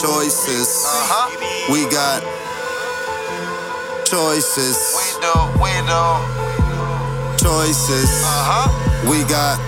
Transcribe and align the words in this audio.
choices. 0.00 0.80
Uh-huh. 0.88 1.28
We 1.68 1.84
got 1.92 2.24
choices. 4.08 4.96
We 4.96 5.04
do, 5.20 5.34
we 5.60 5.68
do. 5.84 6.04
Choices. 7.36 8.08
Uh-huh. 8.24 8.72
We 9.04 9.20
got 9.28 9.60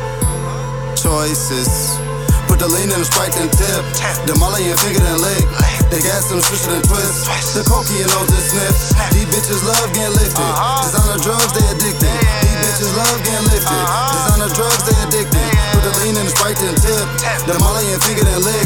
choices. 0.97 2.01
Put 2.49 2.65
the 2.65 2.69
lean 2.69 2.89
in 2.89 2.97
the 2.97 3.05
sprite 3.05 3.37
and 3.37 3.53
tip. 3.53 3.85
The 4.25 4.33
molly 4.41 4.73
and 4.73 4.81
finger 4.81 5.05
and 5.05 5.21
lick. 5.21 5.45
They 5.93 6.01
gas 6.01 6.33
them 6.33 6.41
switch 6.41 6.65
and 6.73 6.81
twist. 6.81 7.29
The 7.53 7.61
cokie 7.69 8.01
and 8.01 8.09
all 8.17 8.25
this 8.25 8.57
sniff. 8.57 8.73
These 9.13 9.29
bitches 9.29 9.61
love 9.69 9.93
getting 9.93 10.17
lifted. 10.17 10.41
Uh-huh. 10.41 10.81
Designer 10.89 11.21
drugs, 11.21 11.53
they 11.53 11.67
addicted. 11.77 12.09
These 12.09 12.57
bitches 12.57 12.93
love 12.97 13.21
getting 13.21 13.49
lifted. 13.53 13.85
Designer 14.17 14.49
drugs, 14.57 14.81
they 14.89 14.97
addicted. 15.05 15.49
Put 15.77 15.83
the 15.85 15.93
lean 16.01 16.17
in 16.17 16.25
the 16.25 16.33
sprite 16.33 16.57
and 16.65 16.77
tip. 16.81 17.05
The 17.45 17.53
molly 17.61 17.85
and 17.93 18.01
finger 18.01 18.25
and 18.25 18.41
lick. 18.41 18.62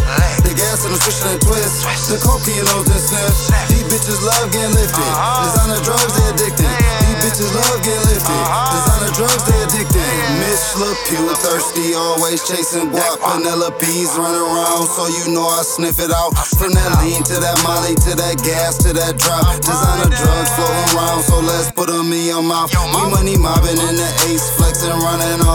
Cokie 2.15 2.55
and 2.55 2.69
all 2.71 2.87
this 2.87 3.11
sniff. 3.11 3.35
These 3.67 3.83
bitches 3.91 4.23
love 4.23 4.47
getting 4.55 4.71
lifted. 4.79 5.11
Designer 5.43 5.83
drugs, 5.83 6.15
they 6.15 6.27
addicted. 6.31 6.71
These 7.03 7.19
bitches 7.27 7.51
love 7.51 7.83
getting 7.83 8.07
lifted. 8.07 8.43
Designer 8.71 9.11
drugs, 9.19 9.43
they 9.51 9.59
addicted. 9.67 10.07
Mitch 10.39 10.67
look 10.79 10.95
Pew 11.11 11.27
thirsty, 11.43 11.99
always 11.99 12.47
chasing 12.47 12.95
guap. 12.95 13.19
Penelope's 13.19 14.15
running 14.15 14.39
around, 14.39 14.87
so 14.87 15.11
you 15.11 15.35
know 15.35 15.51
I 15.51 15.67
sniff 15.67 15.99
it 15.99 16.15
out. 16.15 16.31
From 16.55 16.71
that 16.79 17.03
lean 17.03 17.27
to 17.27 17.37
that 17.43 17.59
molly 17.67 17.99
to 18.07 18.13
that 18.15 18.39
gas 18.47 18.79
to 18.87 18.95
that 18.95 19.19
drop. 19.19 19.59
Designer 19.59 20.07
drugs 20.15 20.51
floating 20.55 20.89
around, 20.95 21.27
so 21.27 21.43
let's 21.43 21.75
put 21.75 21.91
them 21.91 22.15
in 22.15 22.23
your 22.23 22.43
mouth. 22.43 22.71
We 22.71 23.03
money 23.11 23.35
mobbing 23.35 23.83
in 23.83 23.95
the 23.99 24.06
ace, 24.06 24.06
flexing, 24.06 24.06
running 24.06 24.06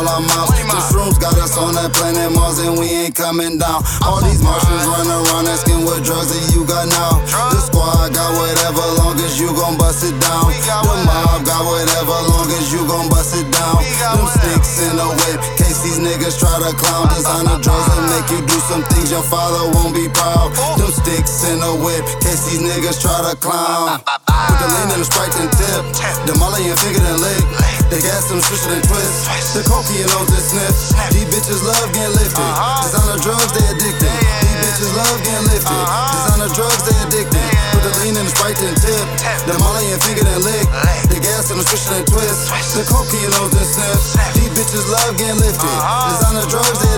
all 0.01 0.09
our 0.17 0.21
mouths. 0.21 0.57
The 0.57 0.81
shrooms 0.89 1.17
got 1.21 1.37
us 1.37 1.57
on 1.57 1.77
that 1.77 1.93
planet 1.93 2.33
Mars, 2.33 2.57
and 2.59 2.77
we 2.77 2.89
ain't 2.89 3.15
coming 3.15 3.61
down. 3.61 3.85
All 4.01 4.21
these 4.21 4.41
Martians 4.41 4.85
running 4.89 5.13
around 5.13 5.45
asking 5.45 5.85
what 5.85 6.01
drugs 6.01 6.33
that 6.33 6.41
you 6.53 6.65
got 6.65 6.89
now. 6.89 7.21
The 7.53 7.61
squad 7.61 8.09
got 8.13 8.31
whatever, 8.33 8.81
long 8.97 9.17
as 9.21 9.37
you 9.37 9.53
gon' 9.53 9.77
bust 9.77 10.01
it 10.01 10.17
down. 10.17 10.49
The 10.49 10.97
mob 11.05 11.45
got 11.45 11.61
whatever, 11.61 12.17
long 12.33 12.49
as 12.57 12.73
you 12.73 12.81
gon' 12.89 13.09
bust 13.13 13.37
it 13.37 13.45
down. 13.53 13.77
Them 14.17 14.25
sticks 14.25 14.81
in 14.81 14.97
the 14.97 15.05
whip, 15.05 15.39
case 15.61 15.79
these 15.85 16.01
niggas 16.01 16.41
try 16.41 16.55
to 16.57 16.73
clown. 16.73 17.05
Designer 17.13 17.61
drugs 17.61 17.85
that 17.93 18.01
make 18.09 18.27
you 18.33 18.41
do 18.41 18.57
some 18.65 18.81
things 18.89 19.13
your 19.13 19.25
father 19.29 19.69
won't 19.77 19.93
be 19.93 20.09
proud. 20.09 20.49
Them 20.81 20.89
sticks 20.89 21.45
in 21.45 21.61
the 21.61 21.73
whip, 21.77 22.01
case 22.25 22.49
these 22.49 22.63
niggas 22.63 22.97
try 22.97 23.13
to 23.29 23.37
clown. 23.37 24.01
Put 24.01 24.57
the 24.57 24.67
lean 24.67 24.89
in 24.97 24.99
the 25.03 25.05
sprite 25.05 25.35
and 25.37 25.51
tip. 25.53 25.83
The 26.25 26.33
molly 26.41 26.65
and 26.65 26.79
finger 26.79 27.05
and 27.05 27.21
lick. 27.21 27.70
They 27.91 27.99
gas 27.99 28.31
them 28.31 28.39
switch 28.39 28.63
and 28.71 28.79
twist. 28.87 29.27
The 29.51 29.67
and 29.67 30.11
all 30.15 30.23
this 30.31 30.55
sniff. 30.55 30.95
These 31.11 31.27
bitches 31.27 31.59
love 31.59 31.91
getting 31.91 32.15
lifted. 32.15 32.39
Uh-huh. 32.39 32.87
Designer 32.87 33.19
drugs, 33.19 33.51
they 33.51 33.67
addicted. 33.67 34.15
These 34.15 34.59
bitches 34.63 34.91
love 34.95 35.19
getting 35.27 35.47
lifted. 35.51 35.75
Uh-huh. 35.75 36.15
Designer 36.15 36.51
drugs, 36.55 36.83
they 36.87 36.95
addicted. 37.03 37.43
Put 37.75 37.83
the 37.83 37.91
lean 37.99 38.15
in 38.15 38.23
the 38.23 38.31
sprite 38.31 38.63
and 38.63 38.79
tip. 38.79 39.03
The 39.43 39.59
molly 39.59 39.91
and 39.91 39.99
finger 40.07 40.23
and 40.23 40.39
lick. 40.39 40.71
They 41.11 41.19
gas 41.19 41.51
them 41.51 41.59
switch 41.67 41.83
and 41.91 42.07
twist. 42.07 42.47
The 42.79 42.87
and 42.87 43.33
all 43.43 43.51
this 43.51 43.75
sniff. 43.75 43.99
These 44.39 44.55
bitches 44.55 44.87
love 44.87 45.19
getting 45.19 45.43
lifted. 45.43 45.59
Uh-huh. 45.59 46.15
Designer 46.15 46.47
drugs, 46.47 46.79
they 46.79 46.90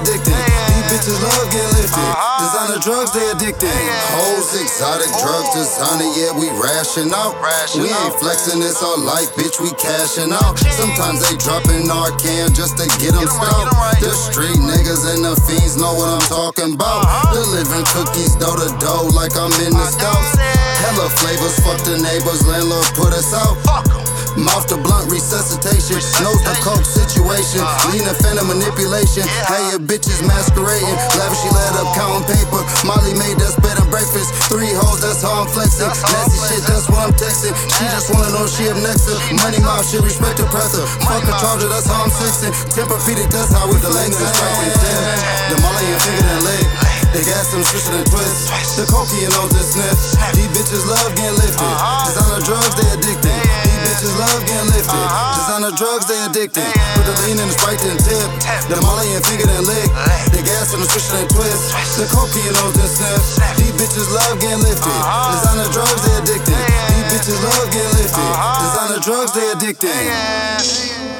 bitches 1.04 1.20
love 1.20 1.48
getting 1.52 1.74
lifted. 1.76 2.12
Designer 2.40 2.80
drugs, 2.80 3.12
they 3.12 3.28
addicted. 3.32 3.76
Hoes, 4.16 4.56
exotic 4.56 5.12
drugs, 5.20 5.52
designer, 5.52 6.08
yeah, 6.16 6.32
we 6.32 6.48
ration 6.56 7.12
out. 7.12 7.36
We 7.76 7.92
ain't 7.92 8.16
flexing, 8.20 8.64
it's 8.64 8.80
our 8.80 8.98
life, 9.04 9.36
bitch, 9.36 9.60
we 9.60 9.72
cashing 9.76 10.32
out. 10.32 10.56
Sometimes 10.80 11.20
they 11.28 11.36
dropping 11.44 11.92
our 11.92 12.12
can 12.24 12.54
just 12.56 12.80
to 12.80 12.88
get 13.04 13.12
them 13.12 13.28
stumped. 13.28 13.76
The 14.00 14.16
street 14.16 14.60
niggas 14.60 15.04
and 15.12 15.28
the 15.28 15.36
fiends 15.44 15.76
know 15.76 15.92
what 15.94 16.08
I'm 16.08 16.26
talking 16.32 16.74
about. 16.76 17.04
Delivering 17.36 17.88
cookies 17.92 18.36
dough 18.40 18.56
to 18.56 18.72
dough 18.80 19.12
like 19.12 19.36
I'm 19.36 19.52
in 19.68 19.76
the 19.76 19.88
scouts. 19.92 20.40
Hella 20.40 21.10
flavors, 21.20 21.60
fuck 21.64 21.80
the 21.84 22.00
neighbors, 22.00 22.48
landlord 22.48 22.88
put 22.96 23.12
us 23.12 23.34
out. 23.36 24.13
Mouth 24.34 24.66
to 24.74 24.78
blunt 24.82 25.12
resuscitation, 25.14 26.02
nose 26.26 26.42
to 26.42 26.54
coke 26.66 26.82
situation, 26.82 27.62
lean 27.94 28.02
and 28.06 28.18
phantom 28.18 28.50
manipulation. 28.50 29.24
Hey, 29.46 29.62
your 29.70 29.82
bitches 29.82 30.26
masquerading, 30.26 30.98
lavishly 31.18 31.52
let 31.54 31.78
up 31.78 31.90
counting 31.94 32.26
paper. 32.26 32.62
Molly 32.82 33.14
made 33.14 33.38
us 33.46 33.54
bed 33.62 33.78
and 33.78 33.90
breakfast. 33.94 34.34
Three 34.50 34.74
hoes, 34.74 35.06
that's 35.06 35.22
how 35.22 35.46
I'm 35.46 35.50
flexing. 35.54 35.86
Nasty 35.86 36.40
shit, 36.50 36.64
that's 36.66 36.90
what 36.90 37.06
I'm 37.06 37.14
texting. 37.14 37.54
She 37.78 37.86
just 37.94 38.10
wanna 38.10 38.34
know 38.34 38.50
she 38.50 38.66
up 38.70 38.80
next 38.82 39.06
to 39.06 39.16
money 39.46 39.62
mouth, 39.62 39.86
she 39.86 40.02
respect 40.02 40.42
the 40.42 40.50
presser. 40.50 40.82
Fuck 41.06 41.30
a 41.30 41.34
charger, 41.38 41.70
that's 41.70 41.86
how 41.86 42.04
I'm 42.06 42.14
sixing. 42.14 42.54
Tempur-Pedic, 42.74 43.30
that's 43.30 43.54
how 43.54 43.70
we 43.70 43.78
the 43.78 43.90
striping. 43.90 44.74
The 45.50 45.58
Molly 45.62 45.86
and 45.86 46.02
finger 46.02 46.26
and 46.26 46.44
leg. 46.44 46.66
They 47.14 47.22
got 47.30 47.46
some 47.46 47.62
switch 47.62 47.94
and 47.94 48.06
twist. 48.10 48.50
The 48.74 48.90
cokie 48.90 49.22
and 49.22 49.34
all 49.38 49.48
this 49.54 49.78
sniff. 49.78 49.98
These 50.34 50.50
bitches 50.50 50.84
love 50.90 51.14
getting 51.14 51.38
lifted. 51.38 51.73
Drugs, 55.84 56.08
they 56.08 56.20
addicted. 56.24 56.64
Put 56.96 57.04
the 57.04 57.16
lean 57.28 57.36
in 57.36 57.48
the 57.52 57.56
sprite 57.60 57.84
and 57.84 58.00
tip. 58.00 58.30
The 58.72 58.80
molly 58.88 59.12
and 59.12 59.24
finger 59.28 59.52
and 59.52 59.68
lick. 59.68 59.92
They 60.32 60.40
gas 60.40 60.72
them 60.72 60.80
switch 60.88 61.12
and 61.12 61.28
twist. 61.28 61.76
The 62.00 62.08
cokie 62.08 62.40
and 62.48 62.56
all 62.64 62.72
this 62.72 62.96
sniff. 62.96 63.20
These 63.60 63.76
bitches 63.76 64.08
love 64.16 64.40
getting 64.40 64.64
lifted. 64.64 64.96
Designer 64.96 65.68
drugs, 65.76 66.02
they 66.08 66.16
addicted. 66.24 66.56
These 66.56 67.08
bitches 67.12 67.40
love 67.44 67.68
getting 67.76 67.96
lifted. 68.00 68.32
Designer 68.64 69.02
drugs, 69.04 69.32
they 69.36 69.48
addicted. 69.52 71.13